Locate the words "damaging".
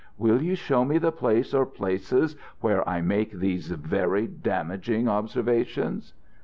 4.25-5.07